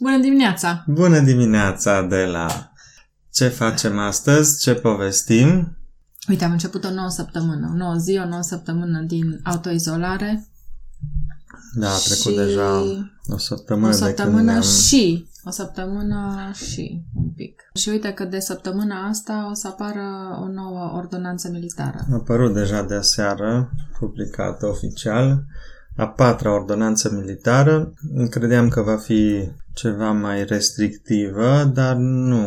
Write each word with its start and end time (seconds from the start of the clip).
Bună 0.00 0.18
dimineața! 0.18 0.84
Bună 0.86 1.20
dimineața 1.20 2.02
de 2.02 2.24
la 2.24 2.72
Ce 3.32 3.48
facem 3.48 3.98
astăzi? 3.98 4.60
Ce 4.60 4.74
povestim? 4.74 5.76
Uite, 6.28 6.44
am 6.44 6.52
început 6.52 6.84
o 6.84 6.90
nouă 6.90 7.08
săptămână, 7.08 7.70
o 7.72 7.76
nouă 7.76 7.94
zi, 7.94 8.20
o 8.24 8.28
nouă 8.28 8.42
săptămână 8.42 9.00
din 9.00 9.40
autoizolare. 9.44 10.46
Da, 11.74 11.88
a 11.88 11.98
trecut 11.98 12.32
și... 12.32 12.34
deja 12.34 12.82
o 13.28 13.38
săptămână, 13.38 13.88
o 13.88 13.92
săptămână 13.92 14.36
de 14.36 14.36
când 14.36 14.48
ne-am... 14.48 14.62
și 14.62 15.28
o 15.44 15.50
săptămână 15.50 16.50
și 16.54 17.04
un 17.14 17.30
pic. 17.30 17.70
Și 17.74 17.88
uite 17.88 18.12
că 18.12 18.24
de 18.24 18.38
săptămâna 18.38 19.08
asta 19.08 19.48
o 19.50 19.54
să 19.54 19.68
apară 19.68 20.38
o 20.42 20.48
nouă 20.48 20.92
ordonanță 20.94 21.48
militară. 21.48 22.06
A 22.10 22.14
apărut 22.14 22.54
deja 22.54 22.82
de 22.82 22.94
aseară, 22.94 23.70
publicată 23.98 24.66
oficial, 24.66 25.44
a 25.98 26.06
patra 26.06 26.54
ordonanță 26.54 27.10
militară. 27.14 27.92
Credeam 28.30 28.68
că 28.68 28.82
va 28.82 28.96
fi 28.96 29.48
ceva 29.74 30.10
mai 30.10 30.44
restrictivă, 30.44 31.70
dar 31.74 31.96
nu 31.96 32.46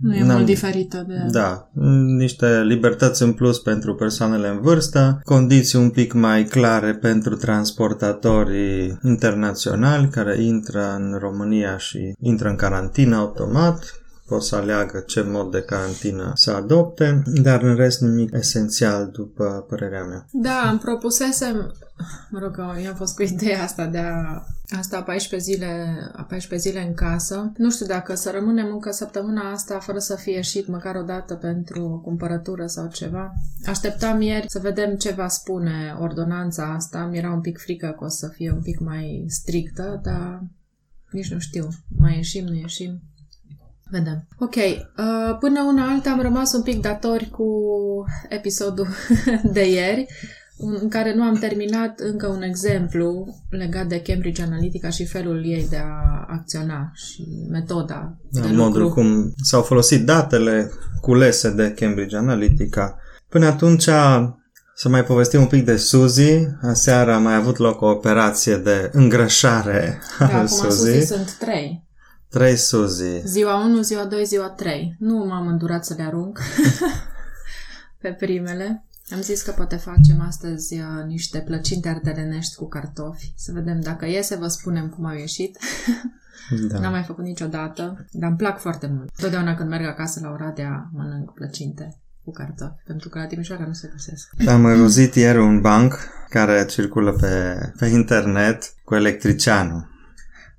nu 0.00 0.14
e 0.14 0.22
mult 0.22 0.44
diferită 0.44 1.04
de... 1.08 1.14
Da, 1.30 1.70
niște 2.16 2.62
libertăți 2.62 3.22
în 3.22 3.32
plus 3.32 3.58
pentru 3.58 3.94
persoanele 3.94 4.48
în 4.48 4.60
vârstă, 4.60 5.20
condiții 5.24 5.78
un 5.78 5.90
pic 5.90 6.12
mai 6.12 6.44
clare 6.44 6.94
pentru 6.94 7.36
transportatorii 7.36 8.98
internaționali 9.02 10.08
care 10.08 10.42
intră 10.42 10.94
în 10.98 11.16
România 11.18 11.76
și 11.76 12.14
intră 12.20 12.48
în 12.48 12.56
carantină 12.56 13.16
automat, 13.16 13.99
pot 14.30 14.42
să 14.42 14.56
aleagă 14.56 15.00
ce 15.06 15.22
mod 15.22 15.50
de 15.50 15.62
carantină 15.62 16.32
să 16.34 16.50
adopte, 16.50 17.22
dar 17.42 17.62
în 17.62 17.74
rest 17.74 18.00
nimic 18.00 18.32
esențial 18.32 19.10
după 19.12 19.64
părerea 19.68 20.04
mea. 20.04 20.26
Da, 20.32 20.68
îmi 20.70 20.78
propusesem, 20.78 21.74
mă 22.30 22.38
rog, 22.38 22.56
eu 22.82 22.88
am 22.88 22.94
fost 22.94 23.14
cu 23.14 23.22
ideea 23.22 23.62
asta 23.62 23.86
de 23.86 23.98
a 23.98 24.42
asta 24.78 25.02
14 25.02 25.50
zile, 25.50 25.96
a 26.12 26.22
14 26.22 26.68
zile 26.68 26.86
în 26.86 26.94
casă. 26.94 27.52
Nu 27.56 27.70
știu 27.70 27.86
dacă 27.86 28.14
să 28.14 28.30
rămânem 28.30 28.66
încă 28.72 28.90
săptămâna 28.90 29.50
asta 29.50 29.78
fără 29.78 29.98
să 29.98 30.16
fie 30.16 30.34
ieșit 30.34 30.66
măcar 30.66 30.94
o 30.96 31.02
dată 31.02 31.34
pentru 31.34 31.84
o 31.84 31.98
cumpărătură 31.98 32.66
sau 32.66 32.88
ceva. 32.88 33.32
Așteptam 33.66 34.20
ieri 34.20 34.44
să 34.48 34.58
vedem 34.58 34.94
ce 34.94 35.12
va 35.12 35.28
spune 35.28 35.96
ordonanța 36.00 36.74
asta. 36.74 37.06
Mi-era 37.10 37.32
un 37.32 37.40
pic 37.40 37.58
frică 37.58 37.94
că 37.98 38.04
o 38.04 38.08
să 38.08 38.28
fie 38.28 38.52
un 38.52 38.62
pic 38.62 38.78
mai 38.78 39.24
strictă, 39.28 40.00
dar 40.02 40.42
nici 41.10 41.32
nu 41.32 41.38
știu. 41.38 41.68
Mai 41.98 42.16
ieșim, 42.16 42.44
nu 42.44 42.54
ieșim. 42.54 43.02
Vedem. 43.90 44.26
Ok, 44.38 44.54
uh, 44.54 45.36
până 45.40 45.62
una 45.62 45.90
alta 45.90 46.10
am 46.10 46.20
rămas 46.20 46.52
un 46.52 46.62
pic 46.62 46.80
datori 46.80 47.28
cu 47.30 47.44
episodul 48.28 48.86
de 49.52 49.70
ieri, 49.70 50.06
în 50.80 50.88
care 50.88 51.14
nu 51.14 51.22
am 51.22 51.34
terminat 51.34 51.98
încă 51.98 52.26
un 52.26 52.42
exemplu 52.42 53.26
legat 53.50 53.86
de 53.86 54.02
Cambridge 54.02 54.42
Analytica 54.42 54.88
și 54.88 55.06
felul 55.06 55.44
ei 55.44 55.66
de 55.70 55.76
a 55.76 56.24
acționa 56.28 56.90
și 56.94 57.24
metoda 57.50 58.16
da, 58.30 58.40
de 58.40 58.48
modul 58.48 58.82
lucru. 58.82 58.94
cum 58.94 59.32
s-au 59.42 59.62
folosit 59.62 60.04
datele 60.04 60.70
culese 61.00 61.50
de 61.50 61.74
Cambridge 61.78 62.16
Analytica. 62.16 62.98
Până 63.28 63.46
atunci 63.46 63.88
să 64.74 64.88
mai 64.88 65.04
povestim 65.04 65.40
un 65.40 65.46
pic 65.46 65.64
de 65.64 65.76
Suzy. 65.76 66.46
Aseară 66.62 67.12
a 67.12 67.18
mai 67.18 67.34
avut 67.34 67.56
loc 67.56 67.80
o 67.80 67.86
operație 67.86 68.56
de 68.56 68.90
îngrășare 68.92 70.00
Da, 70.18 70.26
a 70.26 70.28
acum 70.28 70.46
Suzy. 70.46 70.92
Suzy 70.92 71.06
sunt 71.06 71.32
trei. 71.32 71.88
Trei 72.30 72.56
Suzy. 72.56 73.22
Ziua 73.24 73.64
1, 73.64 73.82
ziua 73.82 74.04
2, 74.04 74.24
ziua 74.24 74.48
3. 74.48 74.96
Nu 74.98 75.24
m-am 75.24 75.46
îndurat 75.46 75.84
să 75.84 75.94
le 75.96 76.02
arunc 76.02 76.38
pe 78.02 78.12
primele. 78.12 78.84
Am 79.12 79.20
zis 79.20 79.42
că 79.42 79.50
poate 79.50 79.76
facem 79.76 80.20
astăzi 80.26 80.74
uh, 80.74 81.04
niște 81.06 81.38
plăcinte 81.38 81.88
ardelenești 81.88 82.54
cu 82.54 82.68
cartofi. 82.68 83.32
Să 83.36 83.52
vedem 83.52 83.80
dacă 83.80 84.06
iese, 84.06 84.36
vă 84.36 84.46
spunem 84.46 84.88
cum 84.88 85.04
au 85.04 85.16
ieșit. 85.16 85.58
Da. 86.68 86.78
N-am 86.78 86.92
mai 86.92 87.02
făcut 87.02 87.24
niciodată, 87.24 88.06
dar 88.10 88.28
îmi 88.28 88.38
plac 88.38 88.60
foarte 88.60 88.86
mult. 88.86 89.10
Totdeauna 89.16 89.54
când 89.54 89.68
merg 89.68 89.84
acasă 89.84 90.20
la 90.22 90.30
Oradea, 90.30 90.90
mănânc 90.92 91.32
plăcinte 91.32 92.00
cu 92.24 92.30
cartofi, 92.30 92.82
pentru 92.86 93.08
că 93.08 93.18
la 93.18 93.26
Timișoara 93.26 93.66
nu 93.66 93.72
se 93.72 93.90
găsesc. 93.92 94.30
Am 94.48 94.64
auzit 94.64 95.14
ieri 95.14 95.38
un 95.38 95.60
banc 95.60 95.98
care 96.28 96.66
circulă 96.66 97.12
pe, 97.12 97.58
pe 97.78 97.86
internet 97.86 98.74
cu 98.84 98.94
electricianul 98.94 99.88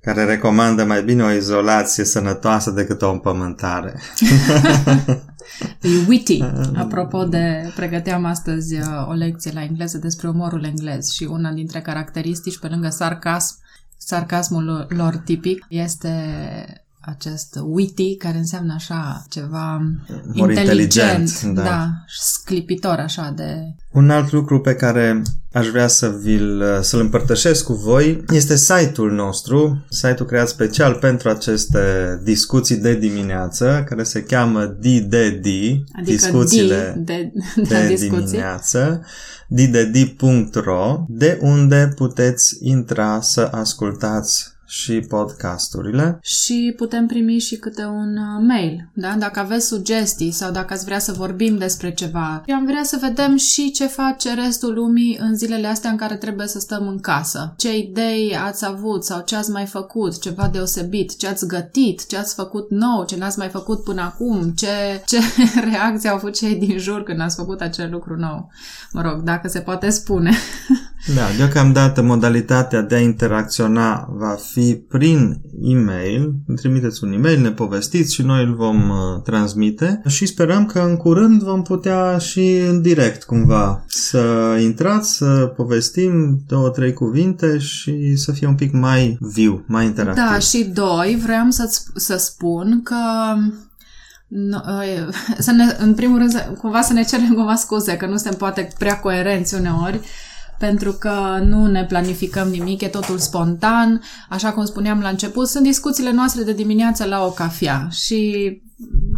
care 0.02 0.24
recomandă 0.24 0.84
mai 0.84 1.02
bine 1.02 1.22
o 1.22 1.30
izolație 1.30 2.04
sănătoasă 2.04 2.70
decât 2.70 3.02
o 3.02 3.10
împământare. 3.10 4.00
E 5.80 5.88
witty. 6.08 6.42
Apropo 6.82 7.24
de, 7.24 7.72
pregăteam 7.76 8.24
astăzi 8.24 8.74
uh, 8.74 9.08
o 9.08 9.12
lecție 9.12 9.50
la 9.54 9.62
engleză 9.62 9.98
despre 9.98 10.28
umorul 10.28 10.64
englez 10.64 11.10
și 11.10 11.24
una 11.24 11.52
dintre 11.52 11.80
caracteristici, 11.80 12.58
pe 12.58 12.68
lângă 12.68 12.88
sarcasm, 12.88 13.56
sarcasmul 13.96 14.86
lor 14.88 15.16
tipic, 15.16 15.66
este 15.68 16.12
acest 17.04 17.58
witty, 17.62 18.16
care 18.16 18.38
înseamnă 18.38 18.72
așa 18.74 19.24
ceva 19.28 19.82
More 20.34 20.52
inteligent, 20.52 21.18
inteligent, 21.18 21.54
da. 21.54 21.62
da, 21.62 21.88
sclipitor 22.06 22.98
așa 22.98 23.32
de... 23.36 23.74
Un 23.92 24.10
alt 24.10 24.32
lucru 24.32 24.60
pe 24.60 24.74
care 24.74 25.22
aș 25.52 25.68
vrea 25.68 25.86
să 25.86 26.08
vi-l, 26.22 26.62
să-l 26.82 27.00
împărtășesc 27.00 27.64
cu 27.64 27.72
voi 27.72 28.24
este 28.32 28.56
site-ul 28.56 29.12
nostru, 29.12 29.84
site-ul 29.88 30.28
creat 30.28 30.48
special 30.48 30.94
pentru 30.94 31.28
aceste 31.28 31.80
discuții 32.24 32.76
de 32.76 32.94
dimineață, 32.94 33.84
care 33.88 34.02
se 34.02 34.22
cheamă 34.22 34.64
DDD, 34.64 35.46
Adică 35.92 36.10
discuțiile 36.10 36.94
D 36.96 37.04
de, 37.04 37.32
de, 37.56 37.62
de 37.68 37.86
discuții. 37.88 38.24
dimineață, 38.24 39.04
ddd.ro, 39.48 41.04
de 41.08 41.38
unde 41.40 41.92
puteți 41.96 42.58
intra 42.60 43.20
să 43.20 43.48
ascultați 43.52 44.51
și 44.72 45.00
podcasturile. 45.00 46.18
Și 46.22 46.74
putem 46.76 47.06
primi 47.06 47.38
și 47.38 47.56
câte 47.56 47.84
un 47.84 48.16
uh, 48.16 48.44
mail, 48.46 48.88
da? 48.94 49.14
Dacă 49.18 49.40
aveți 49.40 49.66
sugestii 49.66 50.30
sau 50.30 50.50
dacă 50.50 50.72
ați 50.72 50.84
vrea 50.84 50.98
să 50.98 51.12
vorbim 51.12 51.58
despre 51.58 51.94
ceva. 51.94 52.42
Eu 52.46 52.56
am 52.56 52.64
vrea 52.64 52.82
să 52.82 52.98
vedem 53.00 53.36
și 53.36 53.70
ce 53.70 53.86
face 53.86 54.34
restul 54.34 54.74
lumii 54.74 55.18
în 55.20 55.36
zilele 55.36 55.66
astea 55.66 55.90
în 55.90 55.96
care 55.96 56.16
trebuie 56.16 56.46
să 56.46 56.58
stăm 56.58 56.88
în 56.88 57.00
casă. 57.00 57.54
Ce 57.56 57.78
idei 57.78 58.36
ați 58.36 58.66
avut 58.66 59.04
sau 59.04 59.22
ce 59.24 59.36
ați 59.36 59.50
mai 59.50 59.66
făcut, 59.66 60.20
ceva 60.20 60.48
deosebit, 60.52 61.16
ce 61.16 61.28
ați 61.28 61.46
gătit, 61.46 62.06
ce 62.06 62.16
ați 62.16 62.34
făcut 62.34 62.70
nou, 62.70 63.04
ce 63.04 63.16
n-ați 63.16 63.38
mai 63.38 63.48
făcut 63.48 63.82
până 63.82 64.00
acum, 64.00 64.52
ce, 64.56 64.68
ce 65.06 65.18
reacții 65.70 66.08
au 66.08 66.16
avut 66.16 66.34
cei 66.34 66.54
din 66.54 66.78
jur 66.78 67.02
când 67.02 67.20
ați 67.20 67.36
făcut 67.36 67.60
acel 67.60 67.90
lucru 67.90 68.16
nou. 68.16 68.50
Mă 68.92 69.02
rog, 69.02 69.22
dacă 69.22 69.48
se 69.48 69.60
poate 69.60 69.90
spune. 69.90 70.32
Da, 71.06 71.22
deocamdată 71.36 72.02
modalitatea 72.02 72.80
de 72.80 72.94
a 72.94 73.00
interacționa 73.00 74.08
va 74.10 74.36
fi 74.52 74.74
prin 74.88 75.40
e-mail. 75.62 76.34
Îmi 76.46 76.56
trimiteți 76.56 77.04
un 77.04 77.12
e-mail, 77.12 77.40
ne 77.40 77.50
povestiți 77.50 78.14
și 78.14 78.22
noi 78.22 78.44
îl 78.44 78.54
vom 78.54 78.88
uh, 78.88 79.22
transmite 79.24 80.02
și 80.06 80.26
sperăm 80.26 80.66
că 80.66 80.78
în 80.78 80.96
curând 80.96 81.42
vom 81.42 81.62
putea 81.62 82.18
și 82.18 82.56
în 82.68 82.82
direct 82.82 83.22
cumva 83.24 83.84
să 83.86 84.56
intrați, 84.60 85.16
să 85.16 85.52
povestim 85.56 86.42
două, 86.46 86.68
trei 86.68 86.92
cuvinte 86.92 87.58
și 87.58 88.16
să 88.16 88.32
fie 88.32 88.46
un 88.46 88.54
pic 88.54 88.72
mai 88.72 89.16
viu, 89.20 89.64
mai 89.66 89.84
interactiv. 89.84 90.24
Da, 90.24 90.38
și 90.38 90.64
doi, 90.64 91.18
vreau 91.22 91.46
să, 91.50 91.80
să 91.94 92.16
spun 92.16 92.80
că 92.82 92.96
No, 94.34 94.58
să 95.38 95.50
ne, 95.50 95.64
în 95.78 95.94
primul 95.94 96.18
rând, 96.18 96.30
să- 96.30 96.52
cumva 96.58 96.80
să 96.80 96.92
ne 96.92 97.02
cerem 97.02 97.32
cumva 97.34 97.54
scuze, 97.54 97.96
că 97.96 98.06
nu 98.06 98.16
suntem 98.16 98.38
poate 98.38 98.68
prea 98.78 99.00
coerenți 99.00 99.54
uneori, 99.54 100.00
pentru 100.68 100.92
că 100.92 101.42
nu 101.44 101.66
ne 101.66 101.84
planificăm 101.84 102.48
nimic, 102.48 102.80
e 102.80 102.86
totul 102.86 103.18
spontan. 103.18 104.02
Așa 104.28 104.52
cum 104.52 104.64
spuneam 104.64 105.00
la 105.00 105.08
început, 105.08 105.48
sunt 105.48 105.64
discuțiile 105.64 106.12
noastre 106.12 106.42
de 106.42 106.52
dimineață 106.52 107.04
la 107.04 107.24
o 107.24 107.30
cafea 107.30 107.88
și 107.90 108.60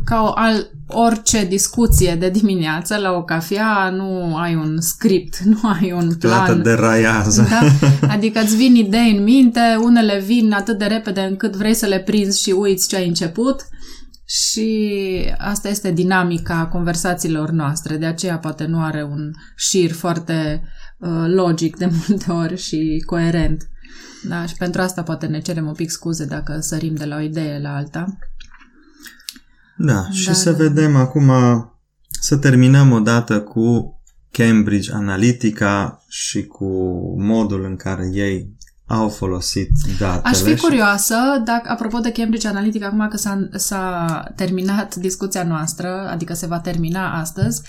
ca 0.04 0.22
o, 0.22 0.32
al, 0.34 0.70
orice 0.88 1.44
discuție 1.44 2.14
de 2.14 2.28
dimineață 2.30 2.96
la 2.96 3.12
o 3.12 3.22
cafea 3.22 3.90
nu 3.90 4.36
ai 4.36 4.54
un 4.54 4.80
script, 4.80 5.38
nu 5.38 5.58
ai 5.80 5.92
un 5.92 6.14
Plată 6.18 6.44
plan. 6.44 6.62
de 6.62 6.72
raiază. 6.72 7.46
Da? 7.50 7.88
Adică 8.14 8.40
îți 8.40 8.56
vin 8.56 8.74
idei 8.74 9.16
în 9.16 9.22
minte, 9.22 9.60
unele 9.82 10.20
vin 10.26 10.52
atât 10.52 10.78
de 10.78 10.84
repede 10.84 11.20
încât 11.20 11.56
vrei 11.56 11.74
să 11.74 11.86
le 11.86 11.98
prinzi 11.98 12.42
și 12.42 12.50
uiți 12.50 12.88
ce 12.88 12.96
ai 12.96 13.06
început 13.06 13.68
și 14.26 14.90
asta 15.38 15.68
este 15.68 15.90
dinamica 15.90 16.68
conversațiilor 16.72 17.50
noastre, 17.50 17.96
de 17.96 18.06
aceea 18.06 18.38
poate 18.38 18.64
nu 18.64 18.82
are 18.82 19.02
un 19.02 19.30
șir 19.56 19.92
foarte 19.92 20.62
uh, 20.62 20.73
logic 21.26 21.76
de 21.76 21.90
multe 22.08 22.32
ori 22.32 22.56
și 22.56 23.02
coerent. 23.06 23.68
Da, 24.28 24.46
și 24.46 24.54
pentru 24.54 24.80
asta 24.80 25.02
poate 25.02 25.26
ne 25.26 25.40
cerem 25.40 25.66
un 25.66 25.72
pic 25.74 25.90
scuze 25.90 26.24
dacă 26.24 26.58
sărim 26.60 26.94
de 26.94 27.04
la 27.04 27.16
o 27.16 27.20
idee 27.20 27.58
la 27.60 27.74
alta. 27.76 28.18
Da, 29.76 30.10
și 30.10 30.26
Da, 30.26 30.32
să 30.32 30.50
da. 30.50 30.56
vedem 30.56 30.96
acum, 30.96 31.30
să 32.20 32.36
terminăm 32.36 32.92
odată 32.92 33.40
cu 33.40 33.98
Cambridge 34.30 34.92
Analytica 34.92 36.04
și 36.08 36.44
cu 36.46 36.66
modul 37.22 37.64
în 37.64 37.76
care 37.76 38.10
ei 38.12 38.56
au 38.86 39.08
folosit 39.08 39.70
datele. 39.98 40.20
Aș 40.34 40.38
fi 40.38 40.54
și- 40.54 40.62
curioasă, 40.62 41.14
dacă, 41.44 41.70
apropo 41.70 41.98
de 41.98 42.12
Cambridge 42.12 42.48
Analytica, 42.48 42.86
acum 42.86 43.08
că 43.08 43.16
s-a, 43.16 43.48
s-a 43.52 44.06
terminat 44.36 44.94
discuția 44.94 45.42
noastră, 45.42 46.08
adică 46.10 46.34
se 46.34 46.46
va 46.46 46.60
termina 46.60 47.18
astăzi, 47.20 47.62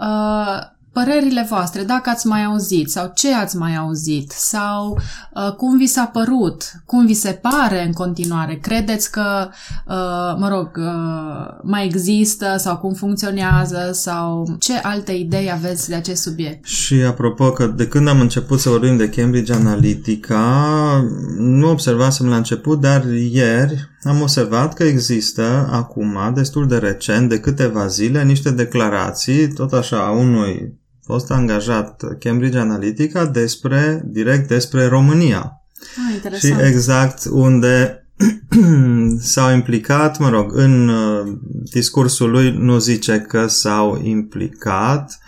uh, 0.00 0.74
părerile 0.96 1.46
voastre, 1.48 1.82
dacă 1.82 2.10
ați 2.10 2.26
mai 2.26 2.44
auzit 2.44 2.90
sau 2.90 3.12
ce 3.14 3.34
ați 3.34 3.56
mai 3.56 3.76
auzit 3.76 4.30
sau 4.30 5.00
uh, 5.34 5.52
cum 5.52 5.76
vi 5.76 5.86
s-a 5.86 6.04
părut, 6.04 6.62
cum 6.84 7.06
vi 7.06 7.14
se 7.14 7.40
pare 7.42 7.84
în 7.86 7.92
continuare. 7.92 8.58
Credeți 8.62 9.10
că, 9.10 9.48
uh, 9.86 10.36
mă 10.38 10.48
rog, 10.48 10.70
uh, 10.76 11.58
mai 11.62 11.84
există 11.84 12.54
sau 12.58 12.76
cum 12.76 12.92
funcționează 12.92 13.90
sau 13.92 14.56
ce 14.58 14.72
alte 14.82 15.12
idei 15.12 15.50
aveți 15.52 15.88
de 15.88 15.94
acest 15.94 16.22
subiect? 16.22 16.64
Și 16.64 16.94
apropo 16.94 17.50
că 17.50 17.66
de 17.66 17.88
când 17.88 18.08
am 18.08 18.20
început 18.20 18.60
să 18.60 18.68
vorbim 18.68 18.96
de 18.96 19.08
Cambridge 19.08 19.52
Analytica, 19.52 21.04
nu 21.38 21.70
observasem 21.70 22.28
la 22.28 22.36
început, 22.36 22.80
dar 22.80 23.04
ieri 23.30 23.88
am 24.02 24.20
observat 24.20 24.74
că 24.74 24.82
există 24.82 25.68
acum, 25.72 26.32
destul 26.34 26.66
de 26.66 26.76
recent, 26.76 27.28
de 27.28 27.40
câteva 27.40 27.86
zile, 27.86 28.22
niște 28.22 28.50
declarații, 28.50 29.48
tot 29.48 29.72
așa, 29.72 30.06
a 30.06 30.10
unui 30.10 30.84
fost 31.06 31.30
angajat 31.30 32.02
Cambridge 32.18 32.58
Analytica 32.58 33.26
despre, 33.26 34.02
direct 34.04 34.48
despre 34.48 34.86
România. 34.86 35.62
Ah, 36.08 36.14
interesant. 36.14 36.60
Și 36.60 36.66
exact 36.66 37.24
unde 37.30 38.06
s-au 39.20 39.52
implicat, 39.52 40.18
mă 40.18 40.28
rog, 40.28 40.56
în 40.56 40.88
uh, 40.88 41.38
discursul 41.70 42.30
lui 42.30 42.56
nu 42.58 42.78
zice 42.78 43.20
că 43.20 43.46
s-au 43.46 44.00
implicat 44.02 45.18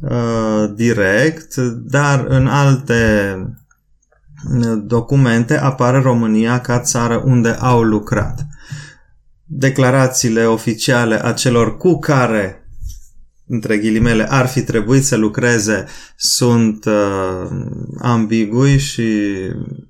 uh, 0.00 0.70
direct, 0.74 1.56
dar 1.90 2.24
în 2.28 2.46
alte 2.46 3.34
uh, 4.60 4.82
documente 4.84 5.58
apare 5.58 6.00
România 6.00 6.60
ca 6.60 6.80
țară 6.80 7.22
unde 7.24 7.48
au 7.48 7.82
lucrat. 7.82 8.46
Declarațiile 9.44 10.44
oficiale 10.44 11.24
a 11.24 11.32
celor 11.32 11.76
cu 11.76 11.98
care 11.98 12.67
între 13.48 13.78
ghilimele, 13.78 14.26
ar 14.30 14.46
fi 14.46 14.62
trebuit 14.62 15.04
să 15.04 15.16
lucreze 15.16 15.84
sunt 16.16 16.84
uh, 16.84 17.50
ambigui 17.98 18.78
și 18.78 19.12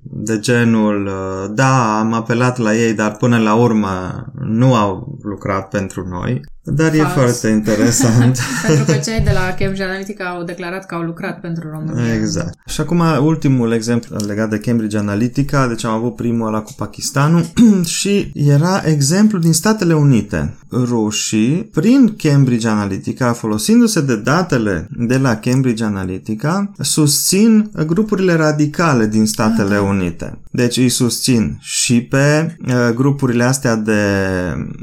de 0.03 0.39
genul 0.39 1.07
uh, 1.07 1.51
da, 1.55 1.99
am 1.99 2.13
apelat 2.13 2.59
la 2.59 2.75
ei, 2.75 2.95
dar 2.95 3.17
până 3.17 3.39
la 3.39 3.55
urmă 3.55 4.25
nu 4.41 4.75
au 4.75 5.19
lucrat 5.23 5.69
pentru 5.69 6.09
noi. 6.09 6.41
Dar 6.71 6.95
Fals. 6.95 7.11
e 7.11 7.13
foarte 7.21 7.49
interesant. 7.49 8.39
pentru 8.67 8.85
că 8.85 8.93
cei 8.93 9.21
de 9.21 9.31
la 9.33 9.55
Cambridge 9.59 9.83
Analytica 9.83 10.25
au 10.25 10.43
declarat 10.43 10.87
că 10.87 10.95
au 10.95 11.01
lucrat 11.01 11.41
pentru 11.41 11.71
România. 11.71 12.15
Exact. 12.15 12.59
Și 12.67 12.81
acum 12.81 13.03
ultimul 13.21 13.73
exemplu 13.73 14.17
legat 14.27 14.51
de 14.51 14.59
Cambridge 14.59 14.99
Analytica, 14.99 15.67
deci 15.67 15.85
am 15.85 15.93
avut 15.93 16.17
primul 16.17 16.47
ăla 16.47 16.61
cu 16.61 16.73
Pakistanul 16.77 17.45
și 17.99 18.33
era 18.35 18.83
exemplu 18.85 19.39
din 19.39 19.53
Statele 19.53 19.95
Unite. 19.95 20.55
Rușii, 20.71 21.71
prin 21.73 22.15
Cambridge 22.17 22.69
Analytica, 22.69 23.33
folosindu-se 23.33 24.01
de 24.01 24.17
datele 24.17 24.89
de 24.91 25.17
la 25.17 25.37
Cambridge 25.37 25.85
Analytica, 25.85 26.73
susțin 26.79 27.71
grupurile 27.87 28.35
radicale 28.35 29.07
din 29.07 29.27
Statele 29.27 29.75
Aha. 29.75 29.83
Unite. 29.83 30.39
Deci 30.51 30.77
îi 30.77 30.89
susțin 30.89 31.59
și 31.61 32.03
pe 32.03 32.57
uh, 32.67 32.75
grupurile 32.95 33.45
astea 33.45 33.77
de 33.77 34.03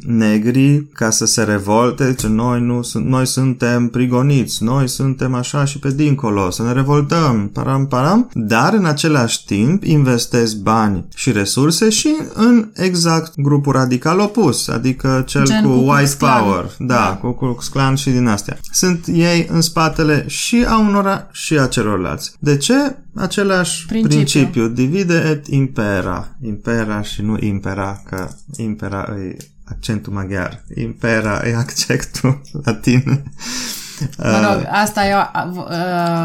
negri 0.06 0.88
ca 0.94 1.10
să 1.10 1.26
se 1.26 1.44
revolte 1.44 1.74
revolte, 1.76 2.14
ce 2.14 2.28
noi, 2.28 2.62
nu, 2.62 2.82
noi 2.94 3.26
suntem 3.26 3.88
prigoniți, 3.88 4.64
noi 4.64 4.88
suntem 4.88 5.34
așa 5.34 5.66
și 5.66 5.80
pe 5.80 5.92
dincolo, 5.92 6.50
să 6.50 6.64
ne 6.64 6.72
revoltăm, 6.72 7.50
param, 7.54 7.88
param, 7.88 8.30
dar 8.34 8.74
în 8.74 8.86
același 8.86 9.46
timp 9.46 9.84
investesc 9.84 10.56
bani 10.56 11.06
și 11.16 11.32
resurse 11.32 11.90
și 11.90 12.16
în 12.34 12.70
exact 12.74 13.34
grupul 13.36 13.74
radical 13.74 14.20
opus, 14.20 14.68
adică 14.68 15.24
cel 15.28 15.46
Gen 15.46 15.64
cu, 15.64 15.70
cu 15.70 15.92
White 15.92 16.16
Power, 16.20 16.72
da, 16.80 16.96
da, 16.96 17.18
cu 17.22 17.32
Ku 17.32 17.58
Clan 17.72 17.96
și 17.96 18.10
din 18.10 18.28
astea. 18.28 18.58
Sunt 18.72 19.06
ei 19.14 19.48
în 19.52 19.62
spatele 19.62 20.24
și 20.28 20.66
a 20.68 20.80
unora 20.80 21.28
și 21.32 21.58
a 21.58 21.68
celorlalți. 21.68 22.32
De 22.40 22.58
ce? 22.58 22.96
Același 23.16 23.86
principiu. 23.86 24.16
principiu. 24.16 24.68
Divide 24.68 25.24
et 25.32 25.48
impera. 25.48 26.36
Impera 26.42 27.02
și 27.02 27.22
nu 27.22 27.38
impera, 27.40 28.02
că 28.10 28.28
impera 28.58 29.16
e 29.18 29.38
accento 29.66 30.12
agar, 30.22 30.64
impera 30.76 31.48
e 31.48 31.54
accectum 31.54 32.40
latin 32.66 33.24
Mă 34.18 34.50
rog, 34.50 34.62
uh, 34.62 34.70
asta 34.72 35.08
eu 35.08 35.18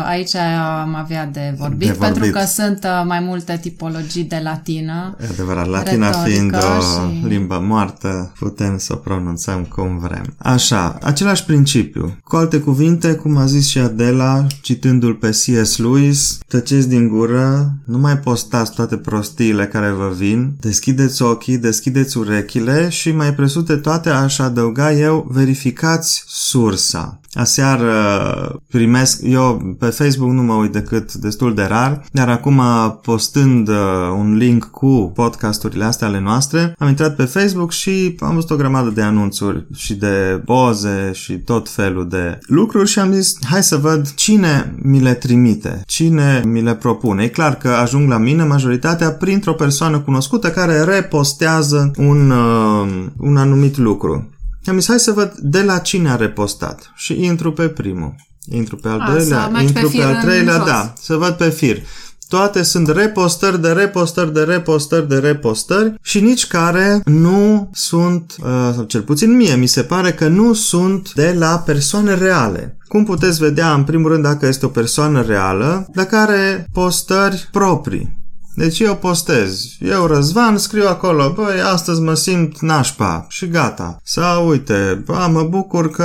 aici 0.05 0.35
am 0.35 0.95
avea 0.95 1.27
de 1.27 1.55
vorbit, 1.59 1.89
de 1.89 1.93
vorbit. 1.93 2.21
pentru 2.21 2.41
că 2.41 2.47
sunt 2.47 2.85
uh, 2.85 3.03
mai 3.07 3.21
multe 3.21 3.59
tipologii 3.61 4.25
de 4.25 4.41
latină. 4.43 5.17
E 5.21 5.27
adevărat, 5.33 5.67
latina 5.67 6.13
fiind 6.13 6.55
o 6.55 6.81
și... 6.81 7.27
limbă 7.27 7.65
moartă, 7.67 8.33
putem 8.39 8.79
să 8.79 8.93
o 8.93 8.97
pronunțăm 8.97 9.65
cum 9.65 9.99
vrem. 9.99 10.35
Așa, 10.39 10.99
același 11.03 11.45
principiu. 11.45 12.17
Cu 12.25 12.37
alte 12.37 12.59
cuvinte, 12.59 13.15
cum 13.15 13.37
a 13.37 13.47
zis 13.47 13.69
și 13.69 13.79
Adela, 13.79 14.47
citându-l 14.61 15.15
pe 15.15 15.29
C.S. 15.29 15.79
Lewis, 15.79 16.39
tăceți 16.49 16.89
din 16.89 17.09
gură, 17.09 17.73
nu 17.85 17.99
mai 17.99 18.19
postați 18.19 18.73
toate 18.73 18.97
prostiile 18.97 19.67
care 19.67 19.91
vă 19.91 20.13
vin, 20.17 20.53
deschideți 20.61 21.23
ochii, 21.23 21.59
deschideți 21.59 22.19
urechile 22.19 22.89
și 22.89 23.11
mai 23.13 23.35
presus 23.35 23.63
de 23.63 23.77
toate 23.77 24.09
aș 24.09 24.39
adăuga 24.39 24.93
eu, 24.93 25.27
verificați 25.29 26.25
sursa. 26.27 27.21
Aseară 27.33 28.63
primesc, 28.69 29.21
eu 29.23 29.75
pe 29.79 29.87
Facebook 29.87 30.31
nu 30.31 30.43
mă 30.43 30.55
uit 30.55 30.73
decât 30.73 31.15
destul 31.15 31.55
de 31.55 31.63
rar, 31.63 32.05
dar 32.13 32.29
acum 32.29 32.63
postând 33.03 33.69
uh, 33.69 33.75
un 34.19 34.37
link 34.37 34.65
cu 34.65 35.13
podcasturile 35.15 35.85
astea 35.85 36.07
ale 36.07 36.21
noastre, 36.21 36.75
am 36.79 36.89
intrat 36.89 37.17
pe 37.17 37.25
Facebook 37.25 37.71
și 37.71 38.17
am 38.21 38.35
văzut 38.35 38.51
o 38.51 38.57
grămadă 38.57 38.91
de 38.91 39.03
anunțuri 39.03 39.67
și 39.75 39.95
de 39.95 40.43
poze 40.45 41.11
și 41.13 41.39
tot 41.39 41.69
felul 41.69 42.09
de 42.09 42.39
lucruri 42.47 42.89
și 42.89 42.99
am 42.99 43.13
zis, 43.13 43.37
hai 43.45 43.63
să 43.63 43.77
văd 43.77 44.15
cine 44.15 44.75
mi 44.83 45.01
le 45.01 45.15
trimite, 45.15 45.83
cine 45.87 46.43
mi 46.47 46.63
le 46.63 46.75
propune. 46.75 47.23
E 47.23 47.29
clar 47.29 47.55
că 47.55 47.69
ajung 47.69 48.09
la 48.09 48.19
mine 48.19 48.45
majoritatea 48.45 49.11
printr-o 49.11 49.53
persoană 49.53 49.99
cunoscută 49.99 50.51
care 50.51 50.83
repostează 50.83 51.91
un, 51.97 52.31
uh, 52.31 53.05
un 53.17 53.37
anumit 53.37 53.77
lucru. 53.77 54.29
Am 54.67 54.79
zis, 54.79 54.89
hai 54.89 55.01
să 55.01 55.13
văd 55.13 55.33
de 55.39 55.63
la 55.63 55.79
cine 55.79 56.11
a 56.11 56.17
repostat. 56.17 56.93
Și 56.95 57.25
intru 57.25 57.53
pe 57.53 57.69
primul. 57.69 58.15
Intru 58.49 58.77
pe 58.77 58.89
al 58.89 59.01
a, 59.01 59.11
doilea, 59.11 59.51
intru 59.61 59.89
pe, 59.89 59.97
pe 59.97 60.03
al 60.03 60.21
treilea, 60.23 60.59
da, 60.59 60.93
să 61.01 61.17
văd 61.17 61.33
pe 61.33 61.51
fir. 61.51 61.83
Toate 62.29 62.63
sunt 62.63 62.89
repostări 62.89 63.61
de 63.61 63.73
repostări 63.73 64.33
de 64.33 64.43
repostări 64.43 65.09
de 65.09 65.19
repostări 65.19 65.95
și 66.03 66.21
nici 66.21 66.47
care 66.47 67.01
nu 67.05 67.71
sunt, 67.73 68.35
uh, 68.39 68.71
sau 68.75 68.85
cel 68.85 69.03
puțin 69.03 69.37
mie, 69.37 69.55
mi 69.55 69.67
se 69.67 69.83
pare 69.83 70.13
că 70.13 70.29
nu 70.29 70.53
sunt 70.53 71.13
de 71.15 71.35
la 71.39 71.63
persoane 71.67 72.15
reale. 72.15 72.77
Cum 72.89 73.05
puteți 73.05 73.39
vedea, 73.39 73.75
în 73.75 73.85
primul 73.85 74.11
rând, 74.11 74.23
dacă 74.23 74.47
este 74.47 74.67
o 74.67 74.69
persoană 74.69 75.23
reală, 75.23 75.87
dacă 75.95 76.17
are 76.17 76.67
postări 76.73 77.49
proprii. 77.53 78.20
Deci 78.61 78.79
eu 78.79 78.97
postez, 78.97 79.65
eu 79.79 80.07
Răzvan, 80.07 80.59
scriu 80.59 80.87
acolo, 80.89 81.33
băi, 81.37 81.61
astăzi 81.73 82.01
mă 82.01 82.15
simt 82.15 82.61
nașpa 82.61 83.27
și 83.29 83.49
gata. 83.49 84.01
Sau 84.03 84.49
uite, 84.49 85.03
bă, 85.05 85.29
mă 85.33 85.43
bucur 85.43 85.91
că 85.91 86.05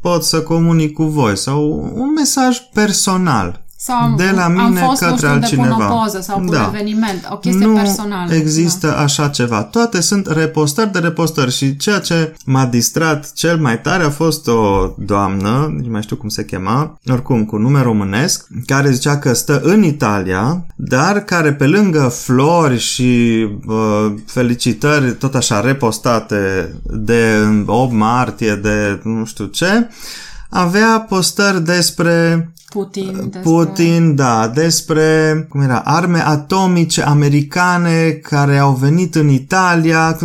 pot 0.00 0.24
să 0.24 0.42
comunic 0.42 0.92
cu 0.92 1.04
voi. 1.04 1.36
Sau 1.36 1.92
un 1.94 2.12
mesaj 2.12 2.58
personal. 2.72 3.61
Sau 3.84 4.14
de 4.16 4.30
la 4.34 4.48
mine 4.48 4.62
am 4.62 4.86
fost, 4.86 5.00
către 5.00 5.16
știu, 5.16 5.28
altcineva. 5.28 5.76
De 5.76 5.82
o 5.82 5.96
poză 5.96 6.20
sau 6.20 6.40
pe 6.40 6.50
da. 6.50 6.60
un 6.60 6.74
eveniment, 6.74 7.28
o 7.30 7.36
chestie 7.36 7.66
nu 7.66 7.74
personală. 7.74 8.34
există 8.34 8.86
da. 8.86 8.96
așa 8.96 9.28
ceva. 9.28 9.62
Toate 9.62 10.00
sunt 10.00 10.26
repostări 10.26 10.92
de 10.92 10.98
repostări 10.98 11.52
și 11.52 11.76
ceea 11.76 11.98
ce 11.98 12.34
m-a 12.44 12.64
distrat 12.64 13.32
cel 13.32 13.56
mai 13.58 13.80
tare 13.80 14.04
a 14.04 14.10
fost 14.10 14.48
o 14.48 14.94
doamnă, 14.98 15.74
nu 15.82 15.90
mai 15.90 16.02
știu 16.02 16.16
cum 16.16 16.28
se 16.28 16.44
chema, 16.44 16.98
oricum 17.10 17.44
cu 17.44 17.56
nume 17.56 17.82
românesc, 17.82 18.46
care 18.66 18.90
zicea 18.90 19.18
că 19.18 19.32
stă 19.32 19.60
în 19.62 19.82
Italia, 19.82 20.66
dar 20.76 21.20
care 21.20 21.52
pe 21.52 21.66
lângă 21.66 22.08
flori 22.08 22.78
și 22.78 23.46
uh, 23.66 24.14
felicitări 24.26 25.14
tot 25.14 25.34
așa 25.34 25.60
repostate 25.60 26.72
de 26.82 27.34
8 27.66 27.92
martie, 27.92 28.54
de 28.54 29.00
nu 29.02 29.24
știu 29.24 29.44
ce, 29.44 29.88
avea 30.54 31.06
postări 31.08 31.64
despre 31.64 32.46
Putin, 32.68 33.12
despre... 33.12 33.40
Putin, 33.40 34.14
da, 34.14 34.48
despre 34.48 35.46
cum 35.48 35.60
era, 35.60 35.78
arme 35.78 36.26
atomice 36.26 37.02
americane 37.02 38.10
care 38.10 38.58
au 38.58 38.74
venit 38.74 39.14
în 39.14 39.28
Italia. 39.28 40.18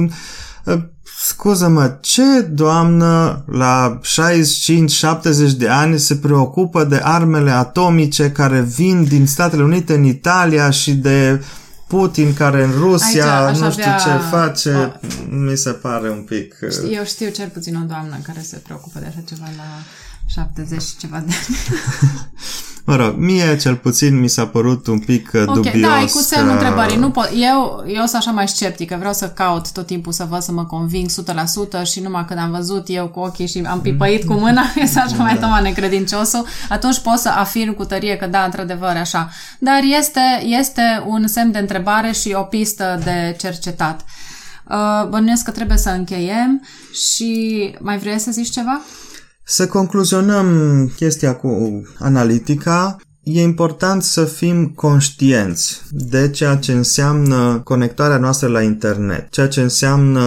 Ă, 0.67 0.89
scuză-mă, 1.19 1.97
ce 2.01 2.41
doamnă 2.41 3.43
la 3.51 3.99
65-70 5.51 5.57
de 5.57 5.67
ani 5.67 5.99
se 5.99 6.15
preocupă 6.15 6.83
de 6.83 6.99
armele 7.03 7.51
atomice 7.51 8.31
care 8.31 8.61
vin 8.61 9.03
din 9.03 9.27
Statele 9.27 9.63
Unite 9.63 9.93
în 9.93 10.03
Italia 10.03 10.69
și 10.69 10.93
de 10.93 11.43
Putin 11.87 12.33
care 12.33 12.63
în 12.63 12.71
Rusia 12.71 13.45
Aici, 13.45 13.57
nu 13.57 13.71
știu 13.71 13.83
avea... 13.83 13.97
ce 13.97 14.35
face, 14.35 14.71
a... 14.71 14.99
mi 15.29 15.57
se 15.57 15.71
pare 15.71 16.09
un 16.09 16.21
pic... 16.21 16.55
Ă, 16.83 16.87
eu 16.87 17.03
știu 17.03 17.29
cel 17.29 17.49
puțin 17.49 17.75
o 17.75 17.85
doamnă 17.87 18.17
care 18.23 18.41
se 18.41 18.57
preocupă 18.57 18.99
de 18.99 19.05
așa 19.05 19.23
ceva 19.27 19.45
la 19.57 19.63
70 20.27 20.81
și 20.81 20.97
ceva 20.97 21.17
de 21.17 21.33
ani. 21.33 21.57
Mă 22.89 22.95
rog, 22.95 23.15
mie 23.17 23.57
cel 23.57 23.75
puțin 23.75 24.19
mi 24.19 24.27
s-a 24.27 24.47
părut 24.47 24.87
un 24.87 24.99
pic 24.99 25.31
uh, 25.33 25.43
Ok, 25.45 25.53
dubios. 25.53 25.81
da, 25.81 26.01
e 26.01 26.05
cu 26.05 26.17
semnul 26.19 26.47
că- 26.47 26.53
întrebării. 26.63 26.97
Nu 26.97 27.09
pot, 27.09 27.29
eu, 27.35 27.83
eu 27.87 28.05
sunt 28.05 28.15
așa 28.15 28.31
mai 28.31 28.47
sceptică, 28.47 28.95
vreau 28.99 29.13
să 29.13 29.29
caut 29.29 29.71
tot 29.71 29.85
timpul 29.85 30.11
să 30.11 30.25
văd 30.29 30.41
să 30.41 30.51
mă 30.51 30.65
conving 30.65 31.09
100% 31.09 31.83
și 31.83 31.99
numai 31.99 32.25
când 32.25 32.39
am 32.39 32.51
văzut 32.51 32.83
eu 32.89 33.07
cu 33.07 33.19
ochii 33.19 33.47
și 33.47 33.63
am 33.67 33.81
pipăit 33.81 34.23
cu 34.25 34.33
mâna, 34.33 34.61
este 34.83 34.99
așa 34.99 35.15
mai 35.15 35.37
toma 35.37 35.59
necredinciosul, 35.59 36.45
atunci 36.69 36.99
pot 36.99 37.17
să 37.17 37.29
afirm 37.29 37.73
cu 37.73 37.85
tărie 37.85 38.15
că 38.17 38.25
da, 38.27 38.43
într-adevăr, 38.43 38.95
e 38.95 38.99
așa. 38.99 39.29
Dar 39.59 39.79
este, 39.97 40.21
este 40.43 41.03
un 41.07 41.27
semn 41.27 41.51
de 41.51 41.57
întrebare 41.59 42.11
și 42.11 42.33
o 42.37 42.41
pistă 42.41 42.99
de 43.03 43.35
cercetat. 43.39 44.05
Uh, 44.69 45.07
Bănuiesc 45.09 45.43
că 45.43 45.51
trebuie 45.51 45.77
să 45.77 45.89
încheiem 45.89 46.61
și 47.11 47.75
mai 47.79 47.97
vrei 47.97 48.19
să 48.19 48.31
zici 48.31 48.49
ceva? 48.49 48.81
Să 49.49 49.67
concluzionăm 49.67 50.47
chestia 50.95 51.35
cu 51.35 51.81
analitica. 51.99 52.97
E 53.23 53.41
important 53.41 54.03
să 54.03 54.25
fim 54.25 54.67
conștienți 54.67 55.81
de 55.91 56.29
ceea 56.29 56.55
ce 56.55 56.71
înseamnă 56.71 57.61
conectarea 57.63 58.17
noastră 58.17 58.47
la 58.47 58.61
internet, 58.61 59.29
ceea 59.29 59.47
ce 59.47 59.61
înseamnă 59.61 60.21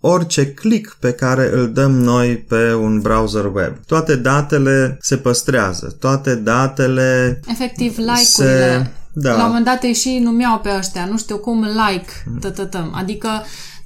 orice 0.00 0.46
click 0.46 0.96
pe 1.00 1.12
care 1.12 1.50
îl 1.52 1.72
dăm 1.72 1.92
noi 1.92 2.36
pe 2.36 2.74
un 2.74 3.00
browser 3.00 3.44
web. 3.44 3.74
Toate 3.86 4.16
datele 4.16 4.98
se 5.00 5.16
păstrează, 5.16 5.96
toate 5.98 6.34
datele 6.34 7.40
Efectiv, 7.46 7.96
like-urile. 7.98 8.92
da. 9.12 9.30
La 9.30 9.42
un 9.42 9.46
moment 9.46 9.64
dat 9.64 9.82
îi 9.82 9.94
și 9.94 10.20
numeau 10.22 10.58
pe 10.58 10.68
ăștia, 10.78 11.06
nu 11.10 11.18
știu 11.18 11.38
cum, 11.38 11.62
like, 11.62 12.12
tătătăm. 12.40 12.92
Adică 12.94 13.28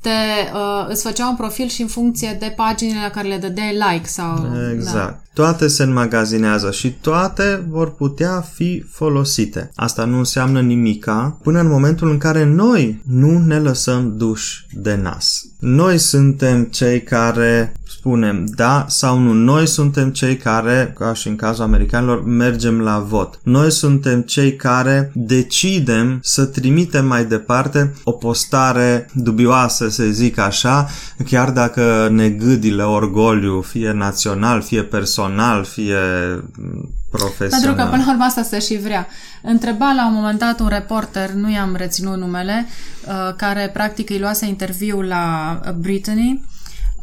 te, 0.01 0.11
uh, 0.55 0.87
îți 0.89 1.03
făcea 1.03 1.29
un 1.29 1.37
profil 1.37 1.69
și 1.69 1.83
în 1.83 1.89
funcție 1.89 2.37
de 2.41 2.53
paginile 2.57 3.01
la 3.03 3.11
care 3.11 3.29
le 3.29 3.37
dădeai 3.37 3.73
like 3.73 4.07
sau... 4.07 4.47
Exact. 4.75 4.95
Da. 4.95 5.21
Toate 5.39 5.69
se 5.69 5.83
înmagazinează 5.83 6.71
și 6.71 6.91
toate 6.91 7.67
vor 7.69 7.95
putea 7.95 8.41
fi 8.41 8.85
folosite. 8.91 9.71
Asta 9.75 10.05
nu 10.05 10.19
înseamnă 10.19 10.61
nimica 10.61 11.39
până 11.43 11.61
în 11.61 11.69
momentul 11.69 12.11
în 12.11 12.19
care 12.19 12.45
noi 12.45 13.03
nu 13.05 13.39
ne 13.39 13.59
lăsăm 13.59 14.17
duși 14.17 14.67
de 14.73 14.95
nas. 15.03 15.43
Noi 15.59 15.99
suntem 15.99 16.65
cei 16.65 17.03
care 17.03 17.73
spunem 17.89 18.45
da 18.57 18.85
sau 18.89 19.19
nu. 19.19 19.33
Noi 19.33 19.67
suntem 19.67 20.11
cei 20.11 20.37
care, 20.37 20.95
ca 20.99 21.13
și 21.13 21.29
în 21.29 21.37
cazul 21.37 21.65
americanilor, 21.65 22.25
mergem 22.25 22.81
la 22.81 22.99
vot. 22.99 23.41
Noi 23.43 23.71
suntem 23.71 24.21
cei 24.21 24.57
care 24.57 25.13
decidem 25.15 26.19
să 26.23 26.45
trimitem 26.45 27.07
mai 27.07 27.25
departe 27.25 27.95
o 28.05 28.13
postare 28.13 29.11
dubioasă, 29.15 29.88
să 29.89 30.05
zic 30.05 30.39
așa, 30.39 30.89
chiar 31.25 31.51
dacă 31.51 32.09
ne 32.11 32.29
gâdile 32.29 32.83
orgoliu, 32.83 33.61
fie 33.61 33.93
național, 33.93 34.63
fie 34.63 34.83
personal, 34.83 35.65
fie 35.65 35.99
mm, 36.57 36.95
profesional. 37.11 37.61
Pentru 37.61 37.85
că 37.85 37.91
până 37.91 38.03
la 38.07 38.11
urmă 38.11 38.25
asta 38.25 38.43
se 38.43 38.59
și 38.59 38.77
vrea. 38.77 39.07
Întreba 39.43 39.93
la 39.93 40.07
un 40.07 40.15
moment 40.15 40.39
dat 40.39 40.61
un 40.61 40.69
reporter, 40.69 41.31
nu 41.31 41.51
i-am 41.51 41.77
reținut 41.77 42.17
numele, 42.17 42.67
uh, 43.07 43.35
care 43.37 43.71
practic 43.73 44.11
îi 44.11 44.19
luase 44.19 44.47
interviu 44.47 45.01
la 45.01 45.61
uh, 45.65 45.73
Brittany. 45.73 46.45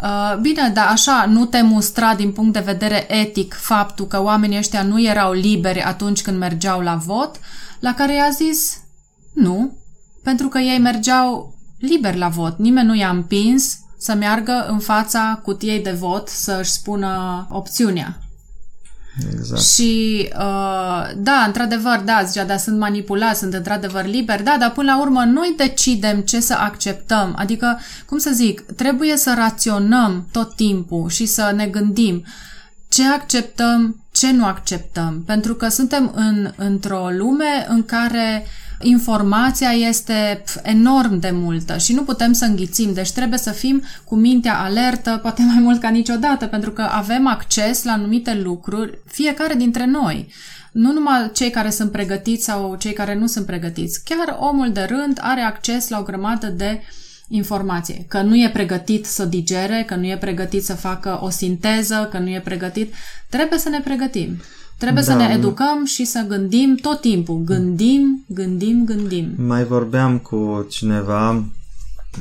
Uh, 0.01 0.37
Bine, 0.41 0.71
dar 0.73 0.87
așa 0.87 1.25
nu 1.27 1.45
te 1.45 1.61
mustra 1.61 2.15
din 2.15 2.31
punct 2.31 2.53
de 2.53 2.59
vedere 2.59 3.05
etic 3.21 3.53
faptul 3.53 4.05
că 4.05 4.21
oamenii 4.21 4.57
ăștia 4.57 4.83
nu 4.83 5.01
erau 5.01 5.31
liberi 5.31 5.81
atunci 5.81 6.21
când 6.21 6.37
mergeau 6.37 6.81
la 6.81 6.95
vot, 6.95 7.39
la 7.79 7.93
care 7.93 8.15
i-a 8.15 8.29
zis 8.29 8.79
nu, 9.33 9.77
pentru 10.23 10.47
că 10.47 10.57
ei 10.57 10.79
mergeau 10.79 11.53
liber 11.79 12.15
la 12.15 12.27
vot. 12.27 12.57
Nimeni 12.57 12.87
nu 12.87 12.95
i-a 12.95 13.09
împins 13.09 13.79
să 13.97 14.13
meargă 14.13 14.65
în 14.69 14.79
fața 14.79 15.39
cutiei 15.43 15.79
de 15.79 15.91
vot 15.91 16.27
să 16.27 16.57
își 16.61 16.71
spună 16.71 17.47
opțiunea. 17.49 18.19
Exact. 19.31 19.61
Și 19.61 20.27
uh, 20.31 21.09
da, 21.17 21.43
într-adevăr, 21.45 22.01
da, 22.05 22.23
zicea, 22.23 22.45
da, 22.45 22.57
sunt 22.57 22.77
manipulați, 22.77 23.39
sunt 23.39 23.53
într-adevăr 23.53 24.05
liberi, 24.05 24.43
da, 24.43 24.55
dar 24.59 24.71
până 24.71 24.91
la 24.91 25.01
urmă 25.01 25.23
noi 25.23 25.53
decidem 25.57 26.21
ce 26.21 26.39
să 26.39 26.53
acceptăm. 26.53 27.33
Adică, 27.37 27.79
cum 28.05 28.17
să 28.17 28.29
zic, 28.33 28.61
trebuie 28.61 29.17
să 29.17 29.33
raționăm 29.37 30.27
tot 30.31 30.55
timpul 30.55 31.09
și 31.09 31.25
să 31.25 31.51
ne 31.55 31.67
gândim 31.67 32.25
ce 32.89 33.07
acceptăm, 33.07 34.03
ce 34.11 34.31
nu 34.31 34.45
acceptăm. 34.45 35.23
Pentru 35.25 35.55
că 35.55 35.67
suntem 35.67 36.11
în, 36.15 36.51
într-o 36.55 37.09
lume 37.09 37.65
în 37.67 37.85
care 37.85 38.45
informația 38.85 39.69
este 39.69 40.41
pf, 40.45 40.57
enorm 40.61 41.19
de 41.19 41.29
multă 41.33 41.77
și 41.77 41.93
nu 41.93 42.03
putem 42.03 42.33
să 42.33 42.45
înghițim, 42.45 42.93
deci 42.93 43.11
trebuie 43.11 43.39
să 43.39 43.51
fim 43.51 43.83
cu 44.03 44.15
mintea 44.15 44.59
alertă, 44.59 45.19
poate 45.21 45.41
mai 45.41 45.59
mult 45.59 45.79
ca 45.81 45.89
niciodată, 45.89 46.45
pentru 46.45 46.71
că 46.71 46.81
avem 46.81 47.27
acces 47.27 47.83
la 47.83 47.91
anumite 47.91 48.33
lucruri, 48.43 48.99
fiecare 49.05 49.53
dintre 49.53 49.85
noi. 49.85 50.27
Nu 50.71 50.91
numai 50.91 51.29
cei 51.33 51.49
care 51.49 51.69
sunt 51.69 51.91
pregătiți 51.91 52.43
sau 52.43 52.75
cei 52.79 52.93
care 52.93 53.15
nu 53.15 53.27
sunt 53.27 53.45
pregătiți. 53.45 54.03
Chiar 54.03 54.37
omul 54.39 54.71
de 54.71 54.81
rând 54.81 55.19
are 55.21 55.41
acces 55.41 55.89
la 55.89 55.99
o 55.99 56.03
grămadă 56.03 56.47
de 56.47 56.81
informație. 57.27 58.05
Că 58.07 58.21
nu 58.21 58.35
e 58.35 58.49
pregătit 58.49 59.05
să 59.05 59.25
digere, 59.25 59.83
că 59.87 59.95
nu 59.95 60.05
e 60.05 60.17
pregătit 60.17 60.63
să 60.63 60.73
facă 60.73 61.19
o 61.21 61.29
sinteză, 61.29 62.07
că 62.11 62.17
nu 62.17 62.29
e 62.29 62.41
pregătit. 62.43 62.93
Trebuie 63.29 63.59
să 63.59 63.69
ne 63.69 63.79
pregătim. 63.79 64.41
Trebuie 64.77 65.03
da. 65.03 65.11
să 65.11 65.17
Da. 65.17 65.27
ne 65.27 65.33
educăm 65.33 65.85
și 65.85 66.05
să 66.05 66.25
gândim 66.27 66.77
tot 66.81 67.01
timpul. 67.01 67.41
Gândim, 67.45 68.25
gândim, 68.27 68.85
gândim. 68.85 69.33
Mai 69.37 69.63
vorbeam 69.63 70.17
cu 70.17 70.65
cineva 70.69 71.43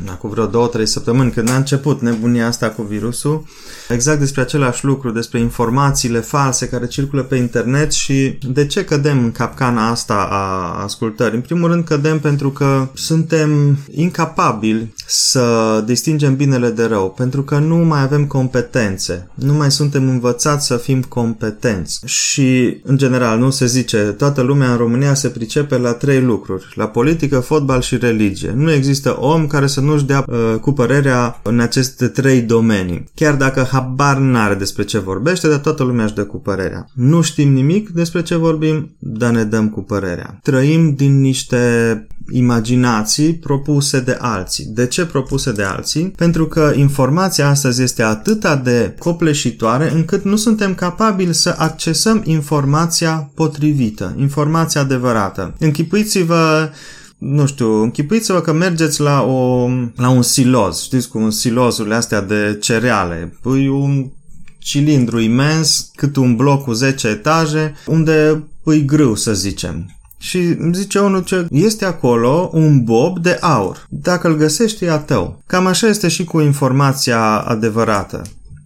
acum 0.08 0.30
vreo 0.30 0.46
două, 0.46 0.66
trei 0.66 0.86
săptămâni, 0.86 1.30
când 1.30 1.50
a 1.50 1.56
început 1.56 2.00
nebunia 2.00 2.46
asta 2.46 2.70
cu 2.70 2.82
virusul, 2.82 3.44
exact 3.88 4.18
despre 4.18 4.40
același 4.40 4.84
lucru, 4.84 5.10
despre 5.10 5.40
informațiile 5.40 6.18
false 6.18 6.68
care 6.68 6.86
circulă 6.86 7.22
pe 7.22 7.36
internet 7.36 7.92
și 7.92 8.38
de 8.42 8.66
ce 8.66 8.84
cădem 8.84 9.18
în 9.18 9.32
capcana 9.32 9.88
asta 9.88 10.28
a 10.30 10.82
ascultării. 10.82 11.36
În 11.36 11.42
primul 11.42 11.70
rând 11.70 11.84
cădem 11.84 12.20
pentru 12.20 12.50
că 12.50 12.88
suntem 12.94 13.78
incapabili 13.94 14.94
să 15.06 15.82
distingem 15.86 16.36
binele 16.36 16.70
de 16.70 16.84
rău, 16.84 17.10
pentru 17.10 17.42
că 17.42 17.58
nu 17.58 17.76
mai 17.76 18.02
avem 18.02 18.26
competențe, 18.26 19.28
nu 19.34 19.52
mai 19.52 19.70
suntem 19.70 20.08
învățați 20.08 20.66
să 20.66 20.76
fim 20.76 21.02
competenți 21.02 22.00
și, 22.04 22.80
în 22.84 22.96
general, 22.96 23.38
nu 23.38 23.50
se 23.50 23.66
zice, 23.66 23.98
toată 23.98 24.40
lumea 24.40 24.70
în 24.70 24.76
România 24.76 25.14
se 25.14 25.28
pricepe 25.28 25.78
la 25.78 25.92
trei 25.92 26.20
lucruri, 26.20 26.72
la 26.74 26.86
politică, 26.86 27.40
fotbal 27.40 27.80
și 27.80 27.96
religie. 27.96 28.52
Nu 28.56 28.72
există 28.72 29.16
om 29.20 29.46
care 29.46 29.66
să 29.66 29.80
nu-și 29.80 30.04
dea 30.04 30.24
uh, 30.28 30.58
cu 30.60 30.72
părerea 30.72 31.40
în 31.42 31.60
aceste 31.60 32.08
trei 32.08 32.40
domenii. 32.40 33.04
Chiar 33.14 33.34
dacă 33.34 33.68
habar 33.70 34.16
n-are 34.16 34.54
despre 34.54 34.84
ce 34.84 34.98
vorbește, 34.98 35.48
dar 35.48 35.58
toată 35.58 35.82
lumea 35.82 36.04
își 36.04 36.14
dă 36.14 36.24
cu 36.24 36.36
părerea. 36.36 36.86
Nu 36.94 37.20
știm 37.20 37.52
nimic 37.52 37.88
despre 37.88 38.22
ce 38.22 38.36
vorbim, 38.36 38.96
dar 38.98 39.30
ne 39.30 39.44
dăm 39.44 39.68
cu 39.68 39.82
părerea. 39.82 40.38
Trăim 40.42 40.94
din 40.94 41.20
niște 41.20 42.06
imaginații 42.32 43.34
propuse 43.34 44.00
de 44.00 44.16
alții. 44.20 44.64
De 44.64 44.86
ce 44.94 45.06
propuse 45.06 45.52
de 45.52 45.62
alții? 45.62 46.08
Pentru 46.16 46.46
că 46.46 46.72
informația 46.76 47.48
astăzi 47.48 47.82
este 47.82 48.02
atât 48.02 48.46
de 48.62 48.94
copleșitoare 48.98 49.92
încât 49.92 50.24
nu 50.24 50.36
suntem 50.36 50.74
capabili 50.74 51.34
să 51.34 51.54
accesăm 51.58 52.22
informația 52.24 53.30
potrivită, 53.34 54.14
informația 54.18 54.80
adevărată. 54.80 55.54
Închipuiți-vă 55.58 56.70
nu 57.18 57.46
știu, 57.46 57.82
închipuiți-vă 57.82 58.40
că 58.40 58.52
mergeți 58.52 59.00
la, 59.00 59.22
o, 59.22 59.68
la 59.96 60.08
un 60.08 60.22
siloz, 60.22 60.82
știți 60.82 61.08
cum 61.08 61.30
silozurile 61.30 61.94
astea 61.94 62.20
de 62.20 62.58
cereale, 62.60 63.38
pui 63.42 63.68
un 63.68 64.10
cilindru 64.58 65.20
imens, 65.20 65.90
cât 65.94 66.16
un 66.16 66.36
bloc 66.36 66.62
cu 66.62 66.72
10 66.72 67.08
etaje, 67.08 67.74
unde 67.86 68.44
îi 68.62 68.84
grâu, 68.84 69.14
să 69.14 69.34
zicem. 69.34 69.90
Și 70.24 70.38
îmi 70.38 70.74
zice 70.74 70.98
unul 70.98 71.22
ce 71.22 71.46
este 71.50 71.84
acolo 71.84 72.50
un 72.52 72.84
bob 72.84 73.18
de 73.18 73.38
aur. 73.40 73.86
Dacă 73.88 74.28
îl 74.28 74.36
găsești, 74.36 74.84
e 74.84 74.90
a 74.90 74.98
tău. 74.98 75.42
Cam 75.46 75.66
așa 75.66 75.86
este 75.86 76.08
și 76.08 76.24
cu 76.24 76.40
informația 76.40 77.20
adevărată. 77.22 78.22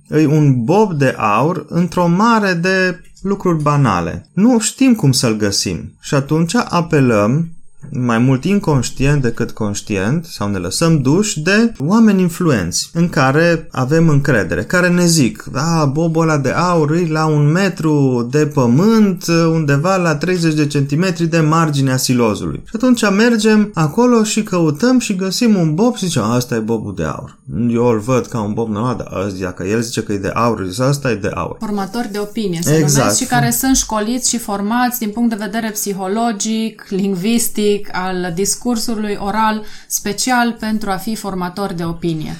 E 0.08 0.26
un 0.26 0.64
bob 0.64 0.92
de 0.92 1.14
aur 1.16 1.66
într-o 1.68 2.06
mare 2.06 2.52
de 2.52 3.00
lucruri 3.22 3.62
banale. 3.62 4.28
Nu 4.32 4.58
știm 4.58 4.94
cum 4.94 5.12
să-l 5.12 5.36
găsim 5.36 5.92
și 6.00 6.14
atunci 6.14 6.54
apelăm 6.54 7.48
mai 7.90 8.18
mult 8.18 8.44
inconștient 8.44 9.22
decât 9.22 9.50
conștient 9.50 10.24
sau 10.24 10.48
ne 10.48 10.58
lăsăm 10.58 11.00
duși 11.00 11.40
de 11.40 11.72
oameni 11.78 12.20
influenți 12.20 12.90
în 12.92 13.08
care 13.08 13.68
avem 13.70 14.08
încredere, 14.08 14.62
care 14.62 14.88
ne 14.88 15.06
zic, 15.06 15.44
a, 15.52 15.84
bobul 15.84 16.22
ăla 16.22 16.38
de 16.38 16.50
aur 16.50 16.92
e 16.92 17.06
la 17.08 17.26
un 17.26 17.50
metru 17.52 18.26
de 18.30 18.46
pământ, 18.46 19.24
undeva 19.52 19.96
la 19.96 20.16
30 20.16 20.54
de 20.54 20.66
centimetri 20.66 21.26
de 21.26 21.40
marginea 21.40 21.96
silozului. 21.96 22.62
Și 22.64 22.72
atunci 22.74 23.10
mergem 23.10 23.70
acolo 23.74 24.22
și 24.22 24.42
căutăm 24.42 24.98
și 24.98 25.16
găsim 25.16 25.56
un 25.56 25.74
bob 25.74 25.96
și 25.96 26.04
zicem, 26.04 26.22
asta 26.22 26.54
e 26.54 26.58
bobul 26.58 26.94
de 26.94 27.04
aur. 27.04 27.38
Eu 27.70 27.84
îl 27.84 27.98
văd 27.98 28.26
ca 28.26 28.40
un 28.40 28.52
bob 28.52 28.68
normal, 28.68 28.96
dar 28.96 29.24
ăsta, 29.26 29.38
dacă 29.40 29.64
el 29.64 29.80
zice 29.80 30.02
că 30.02 30.12
e 30.12 30.18
de 30.18 30.30
aur, 30.34 30.66
zice, 30.68 30.82
asta 30.82 31.10
e 31.10 31.14
de 31.14 31.30
aur. 31.34 31.56
Formatori 31.60 32.12
de 32.12 32.18
opinie 32.18 32.60
se 32.62 32.76
Exact. 32.76 32.98
numesc 32.98 33.18
și 33.18 33.26
care 33.26 33.50
sunt 33.50 33.76
școliți 33.76 34.28
și 34.28 34.38
formați 34.38 34.98
din 34.98 35.10
punct 35.10 35.28
de 35.30 35.44
vedere 35.44 35.70
psihologic, 35.70 36.86
lingvistic, 36.88 37.77
al 37.86 38.32
discursului 38.34 39.16
oral, 39.20 39.64
special 39.86 40.52
pentru 40.52 40.90
a 40.90 40.96
fi 40.96 41.14
formatori 41.14 41.76
de 41.76 41.84
opinie. 41.84 42.36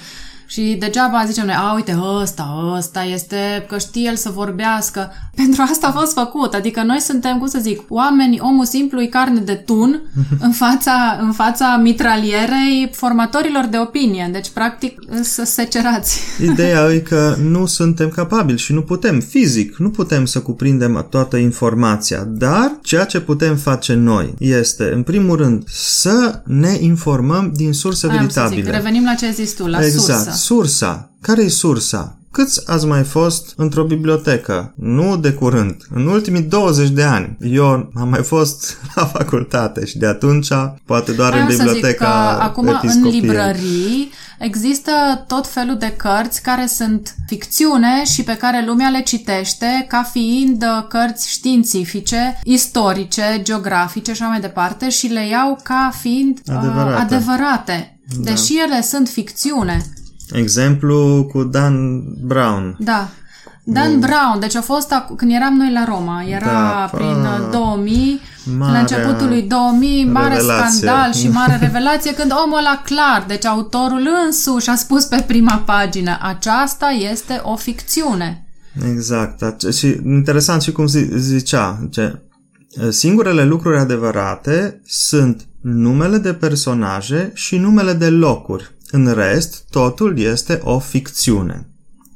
Și 0.50 0.76
degeaba 0.78 1.24
zicem 1.26 1.46
noi, 1.46 1.54
a, 1.54 1.74
uite, 1.74 1.98
ăsta, 2.22 2.72
ăsta 2.76 3.02
este 3.02 3.66
că 3.68 3.78
știe 3.78 4.08
el 4.08 4.16
să 4.16 4.30
vorbească. 4.34 5.10
Pentru 5.34 5.62
asta 5.70 5.86
a 5.86 5.98
fost 5.98 6.12
făcut. 6.12 6.54
Adică 6.54 6.82
noi 6.82 7.00
suntem, 7.00 7.38
cum 7.38 7.46
să 7.46 7.58
zic, 7.62 7.80
oameni, 7.88 8.40
omul 8.40 8.64
simplu 8.64 9.00
e 9.00 9.06
carne 9.06 9.40
de 9.40 9.54
tun 9.54 10.02
în 10.46 10.50
fața, 10.50 11.18
în 11.20 11.32
fața 11.32 11.80
mitralierei 11.82 12.90
formatorilor 12.92 13.66
de 13.70 13.78
opinie. 13.78 14.28
Deci, 14.32 14.48
practic, 14.48 14.98
să 15.22 15.44
se 15.44 15.64
cerați. 15.64 16.20
Ideea 16.52 16.92
e 16.92 16.98
că 16.98 17.36
nu 17.42 17.66
suntem 17.66 18.08
capabili 18.08 18.58
și 18.58 18.72
nu 18.72 18.82
putem 18.82 19.20
fizic, 19.20 19.76
nu 19.76 19.90
putem 19.90 20.24
să 20.24 20.40
cuprindem 20.40 21.06
toată 21.10 21.36
informația, 21.36 22.24
dar 22.26 22.78
ceea 22.82 23.04
ce 23.04 23.20
putem 23.20 23.56
face 23.56 23.94
noi 23.94 24.34
este, 24.38 24.90
în 24.94 25.02
primul 25.02 25.36
rând, 25.36 25.62
să 25.70 26.42
ne 26.44 26.76
informăm 26.80 27.52
din 27.54 27.72
surse 27.72 28.06
Aia 28.06 28.20
am 28.20 28.28
să 28.28 28.40
veritabile. 28.40 28.64
zic, 28.64 28.74
revenim 28.74 29.04
la 29.04 29.14
ce 29.14 29.24
ai 29.24 29.32
zis 29.32 29.52
tu, 29.52 29.66
la 29.66 29.84
exact. 29.84 30.22
sursă. 30.22 30.36
Sursa. 30.38 31.10
Care 31.20 31.42
e 31.42 31.48
sursa? 31.48 32.18
Câți 32.30 32.70
ați 32.70 32.86
mai 32.86 33.02
fost 33.02 33.52
într-o 33.56 33.84
bibliotecă? 33.84 34.74
Nu 34.76 35.16
de 35.16 35.32
curând. 35.32 35.76
În 35.94 36.06
ultimii 36.06 36.42
20 36.42 36.88
de 36.88 37.02
ani. 37.02 37.36
Eu 37.40 37.64
am 37.94 38.08
mai 38.08 38.22
fost 38.22 38.76
la 38.94 39.04
facultate 39.04 39.86
și 39.86 39.98
de 39.98 40.06
atunci 40.06 40.48
poate 40.84 41.12
doar 41.12 41.32
Aia 41.32 41.42
în 41.42 41.46
am 41.46 41.56
să 41.56 41.62
zic 41.62 41.72
biblioteca 41.72 42.04
că 42.04 42.42
acum 42.42 42.66
în 42.66 42.74
episcopiei. 42.74 43.20
librării 43.20 44.10
există 44.38 44.90
tot 45.26 45.46
felul 45.46 45.76
de 45.76 45.94
cărți 45.96 46.42
care 46.42 46.66
sunt 46.66 47.14
ficțiune 47.26 48.04
și 48.04 48.22
pe 48.22 48.36
care 48.36 48.64
lumea 48.66 48.88
le 48.88 49.02
citește 49.02 49.84
ca 49.88 50.02
fiind 50.02 50.62
uh, 50.62 50.86
cărți 50.88 51.28
științifice, 51.28 52.40
istorice, 52.44 53.40
geografice 53.42 54.12
și 54.12 54.22
așa 54.22 54.30
mai 54.30 54.40
departe 54.40 54.88
și 54.88 55.06
le 55.06 55.28
iau 55.28 55.58
ca 55.62 55.90
fiind 56.00 56.40
uh, 56.46 56.54
Adevărate. 56.56 57.14
adevărate. 57.14 57.98
Deși 58.20 58.58
ele 58.66 58.82
sunt 58.82 59.08
ficțiune. 59.08 59.84
Exemplu 60.32 61.26
cu 61.32 61.42
Dan 61.44 62.02
Brown. 62.26 62.76
Da. 62.78 63.08
Dan 63.64 63.98
Brown, 63.98 64.40
deci 64.40 64.54
a 64.56 64.60
fost 64.60 64.94
ac- 64.94 65.16
când 65.16 65.32
eram 65.34 65.54
noi 65.56 65.72
la 65.72 65.84
Roma, 65.84 66.22
era 66.22 66.44
Da, 66.46 66.88
prin 66.92 67.06
pa. 67.22 67.40
uh, 67.44 67.50
2000, 67.52 68.20
la 68.58 68.64
Marea 68.64 68.80
începutul 68.80 69.28
lui 69.28 69.42
2000, 69.42 70.04
mare 70.04 70.34
revelație. 70.34 70.70
scandal 70.80 71.12
și 71.12 71.28
mare 71.28 71.58
revelație 71.66 72.14
când 72.14 72.32
omul 72.44 72.58
ăla 72.58 72.82
clar, 72.84 73.24
deci 73.26 73.44
autorul 73.44 74.08
însuși 74.26 74.68
a 74.70 74.74
spus 74.74 75.04
pe 75.04 75.24
prima 75.26 75.62
pagină, 75.66 76.18
aceasta 76.22 76.86
este 77.12 77.40
o 77.44 77.56
ficțiune. 77.56 78.46
Exact. 78.92 79.42
Ace- 79.42 79.70
Și 79.70 79.86
interesant 80.04 80.62
și 80.62 80.72
cum 80.72 80.86
zi- 80.86 81.08
zicea, 81.16 81.88
ce 81.90 82.18
singurele 82.90 83.44
lucruri 83.44 83.78
adevărate 83.78 84.80
sunt 84.86 85.46
numele 85.60 86.18
de 86.18 86.32
personaje 86.34 87.30
și 87.34 87.56
numele 87.56 87.92
de 87.92 88.08
locuri. 88.08 88.70
În 88.90 89.12
rest, 89.12 89.64
totul 89.70 90.18
este 90.18 90.60
o 90.62 90.78
ficțiune. 90.78 91.68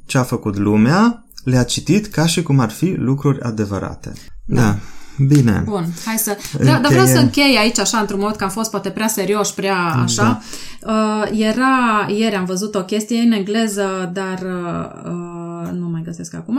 Ce 0.07 0.19
a 0.19 0.23
făcut 0.23 0.57
lumea 0.57 1.25
le-a 1.45 1.65
citit 1.65 2.07
ca 2.07 2.27
și 2.27 2.43
cum 2.43 2.59
ar 2.59 2.71
fi 2.71 2.95
lucruri 2.97 3.41
adevărate. 3.41 4.13
Da. 4.45 4.63
da. 4.63 4.79
Bine. 5.27 5.63
Bun, 5.65 5.87
hai 6.05 6.19
să... 6.19 6.39
Vreau, 6.53 6.81
dar 6.81 6.91
vreau 6.91 7.07
să 7.07 7.19
Încheiem. 7.19 7.25
închei 7.25 7.57
aici 7.63 7.79
așa, 7.79 7.99
într-un 7.99 8.21
mod 8.21 8.37
că 8.37 8.45
am 8.45 8.51
fost 8.51 8.71
poate 8.71 8.91
prea 8.91 9.09
serios, 9.09 9.51
prea 9.51 9.79
așa. 9.79 10.43
Da. 10.81 10.93
Uh, 10.93 11.41
era, 11.41 12.07
ieri 12.09 12.35
am 12.35 12.45
văzut 12.45 12.75
o 12.75 12.85
chestie 12.85 13.19
în 13.19 13.33
engleză, 13.33 14.11
dar 14.13 14.39
uh, 14.39 15.11
uh, 15.13 15.71
nu 15.73 15.89
mai 15.89 16.03
găsesc 16.05 16.35
acum. 16.35 16.59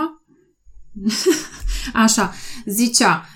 așa, 2.06 2.34
zicea 2.66 3.26
uh, 3.28 3.33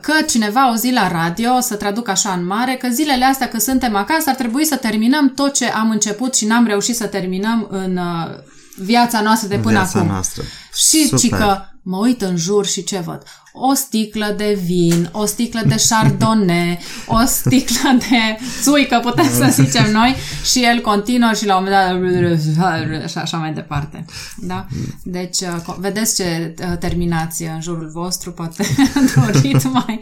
că 0.00 0.12
cineva 0.28 0.60
auzi 0.60 0.92
la 0.92 1.08
radio, 1.08 1.60
să 1.60 1.74
traduc 1.74 2.08
așa 2.08 2.32
în 2.32 2.46
mare, 2.46 2.74
că 2.74 2.88
zilele 2.88 3.24
astea 3.24 3.48
că 3.48 3.58
suntem 3.58 3.96
acasă 3.96 4.30
ar 4.30 4.34
trebui 4.34 4.64
să 4.64 4.76
terminăm 4.76 5.32
tot 5.34 5.54
ce 5.54 5.66
am 5.66 5.90
început 5.90 6.34
și 6.34 6.46
n-am 6.46 6.66
reușit 6.66 6.96
să 6.96 7.06
terminăm 7.06 7.66
în 7.70 7.96
uh, 7.96 8.30
viața 8.76 9.20
noastră 9.20 9.48
de 9.48 9.56
până 9.56 9.78
Viața 9.78 9.98
acum. 9.98 10.10
noastră. 10.10 10.42
Și 10.74 11.06
Super. 11.06 11.18
ci 11.18 11.28
că 11.28 11.60
mă 11.86 11.96
uit 11.96 12.22
în 12.22 12.36
jur 12.36 12.66
și 12.66 12.84
ce 12.84 12.98
văd? 12.98 13.22
O 13.52 13.74
sticlă 13.74 14.34
de 14.36 14.58
vin, 14.64 15.08
o 15.12 15.24
sticlă 15.24 15.60
de 15.66 15.74
chardonnay, 15.88 16.78
o 17.06 17.18
sticlă 17.26 17.96
de 17.98 18.44
țuică, 18.62 19.00
putem 19.02 19.30
să 19.32 19.62
zicem 19.62 19.92
noi, 19.92 20.14
și 20.44 20.64
el 20.64 20.80
continuă 20.80 21.32
și 21.32 21.46
la 21.46 21.56
un 21.56 21.64
moment 21.64 22.56
dat 22.56 23.08
și 23.08 23.18
așa 23.18 23.36
mai 23.36 23.52
departe. 23.52 24.04
Da? 24.36 24.66
Deci, 25.02 25.40
uh, 25.40 25.74
vedeți 25.78 26.14
ce 26.14 26.54
uh, 26.58 26.78
terminație 26.78 27.48
în 27.54 27.60
jurul 27.60 27.90
vostru, 27.92 28.32
poate 28.32 28.66
dorit 29.14 29.72
mai, 29.72 30.00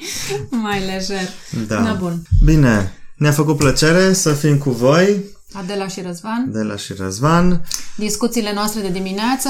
mai 0.50 0.80
lejer. 0.86 1.28
Da. 1.66 1.82
Da, 1.82 1.92
bun. 1.92 2.22
Bine. 2.44 2.92
Ne-a 3.16 3.32
făcut 3.32 3.56
plăcere 3.56 4.12
să 4.12 4.32
fim 4.32 4.58
cu 4.58 4.70
voi, 4.70 5.20
Adela 5.54 5.88
și 5.88 6.00
Răzvan, 6.00 6.44
de 6.52 6.62
la 6.62 6.76
și 6.76 6.92
Răzvan. 6.98 7.64
discuțiile 7.96 8.52
noastre 8.54 8.80
de 8.80 8.88
dimineață. 8.88 9.48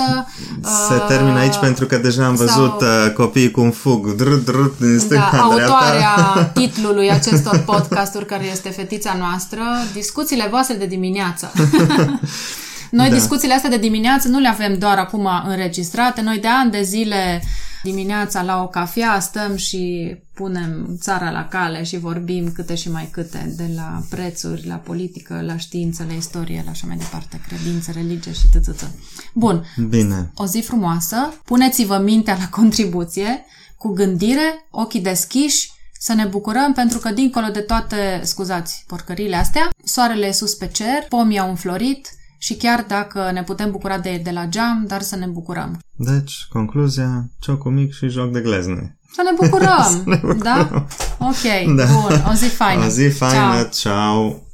Se 0.88 0.94
uh, 0.94 1.04
termină 1.08 1.38
aici 1.38 1.56
pentru 1.56 1.86
că 1.86 1.96
deja 1.96 2.26
am 2.26 2.36
sau- 2.36 2.46
văzut 2.46 2.80
uh, 2.80 3.12
copiii 3.14 3.50
cum 3.50 3.70
fug 3.70 4.14
dr, 4.14 4.28
dr, 4.34 4.56
din 4.78 4.98
stânga 4.98 5.28
Da, 5.32 5.42
în 5.46 5.54
dreapta. 5.54 5.74
autoarea 5.74 6.42
titlului 6.60 7.10
acestor 7.10 7.58
podcasturi, 7.58 8.26
care 8.26 8.44
este 8.50 8.68
fetița 8.68 9.16
noastră, 9.18 9.60
discuțiile 9.92 10.46
voastre 10.50 10.76
de 10.76 10.86
dimineață. 10.86 11.52
Noi 12.90 13.08
Da. 13.08 13.14
discuțiile 13.14 13.54
astea 13.54 13.70
de 13.70 13.76
dimineață 13.78 14.28
nu 14.28 14.38
le 14.38 14.48
avem 14.48 14.78
doar 14.78 14.98
acum 14.98 15.28
înregistrate, 15.48 16.20
noi 16.20 16.38
de 16.38 16.48
ani 16.48 16.70
de 16.70 16.82
zile 16.82 17.42
dimineața 17.82 18.42
la 18.42 18.62
o 18.62 18.66
cafea 18.68 19.20
stăm 19.20 19.56
și 19.56 20.14
punem 20.42 20.96
țara 21.00 21.30
la 21.30 21.48
cale 21.48 21.82
și 21.82 21.98
vorbim 21.98 22.52
câte 22.52 22.74
și 22.74 22.90
mai 22.90 23.08
câte, 23.12 23.54
de 23.56 23.70
la 23.74 24.02
prețuri, 24.10 24.66
la 24.66 24.74
politică, 24.74 25.40
la 25.40 25.56
știință, 25.56 26.04
la 26.08 26.12
istorie, 26.12 26.62
la 26.64 26.70
așa 26.70 26.86
mai 26.86 26.96
departe, 26.96 27.40
credință, 27.46 27.90
religie 27.92 28.32
și 28.32 28.48
tătătă. 28.52 28.90
Bun, 29.34 29.64
Bine. 29.88 30.30
o 30.34 30.46
zi 30.46 30.60
frumoasă, 30.60 31.16
puneți-vă 31.44 31.98
mintea 31.98 32.36
la 32.38 32.48
contribuție, 32.48 33.44
cu 33.76 33.92
gândire, 33.92 34.66
ochii 34.70 35.00
deschiși, 35.00 35.70
să 35.98 36.14
ne 36.14 36.26
bucurăm 36.26 36.72
pentru 36.72 36.98
că 36.98 37.12
dincolo 37.12 37.46
de 37.52 37.60
toate, 37.60 38.20
scuzați, 38.22 38.84
porcările 38.86 39.36
astea, 39.36 39.70
soarele 39.84 40.26
e 40.26 40.32
sus 40.32 40.54
pe 40.54 40.66
cer, 40.66 41.06
pomii 41.08 41.38
au 41.38 41.48
înflorit 41.48 42.08
și 42.38 42.54
chiar 42.54 42.84
dacă 42.88 43.30
ne 43.32 43.42
putem 43.42 43.70
bucura 43.70 43.98
de, 43.98 44.20
de 44.24 44.30
la 44.30 44.46
geam, 44.46 44.84
dar 44.86 45.02
să 45.02 45.16
ne 45.16 45.26
bucurăm. 45.26 45.78
Deci, 45.96 46.46
concluzia, 46.48 47.30
ciocul 47.40 47.72
mic 47.72 47.92
și 47.92 48.08
joc 48.08 48.32
de 48.32 48.40
glezne. 48.40 48.96
Să 49.16 49.22
ne 49.24 49.30
bucurăm! 49.40 50.20
Da? 50.38 50.84
Ok, 51.18 51.74
Da. 51.76 51.84
bun, 51.84 52.24
o 52.30 52.34
zi 52.34 52.48
faină. 52.48 52.84
O 52.84 52.88
zi 52.88 53.08
faină, 53.08 53.54
Ciao. 53.54 53.64
ciao. 53.64 54.42